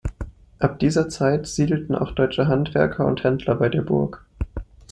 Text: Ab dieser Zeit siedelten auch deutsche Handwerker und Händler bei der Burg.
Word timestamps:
Ab 0.57 0.79
dieser 0.79 1.09
Zeit 1.09 1.45
siedelten 1.45 1.93
auch 1.93 2.13
deutsche 2.13 2.47
Handwerker 2.47 3.05
und 3.05 3.23
Händler 3.23 3.53
bei 3.53 3.69
der 3.69 3.83
Burg. 3.83 4.25